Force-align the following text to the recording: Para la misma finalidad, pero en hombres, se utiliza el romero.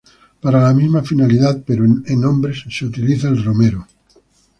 Para 0.41 0.59
la 0.59 0.73
misma 0.73 1.03
finalidad, 1.03 1.61
pero 1.63 1.85
en 1.85 2.25
hombres, 2.25 2.63
se 2.71 2.87
utiliza 2.87 3.27
el 3.27 3.43
romero. 3.43 3.85